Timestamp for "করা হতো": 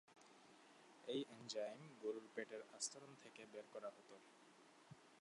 3.73-4.15